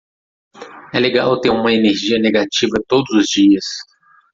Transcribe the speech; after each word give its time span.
É 0.95 0.99
legal 0.99 1.39
ter 1.39 1.51
uma 1.51 1.71
energia 1.71 2.17
negativa 2.17 2.83
todos 2.87 3.11
os 3.11 3.27
dias. 3.27 3.63